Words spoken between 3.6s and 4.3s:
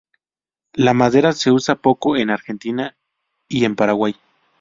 en Paraguay.